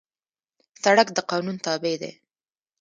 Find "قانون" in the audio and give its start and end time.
1.29-1.55